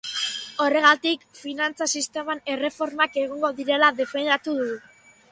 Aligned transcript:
Horregatik, 0.63 1.25
finantza 1.41 1.87
sisteman 1.99 2.41
erreformak 2.53 3.19
egongo 3.25 3.51
direla 3.59 3.91
defendatu 3.99 4.57
du. 4.63 4.71